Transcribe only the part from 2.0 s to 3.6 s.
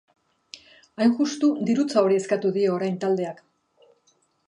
hori eskatu dio orain taldeak.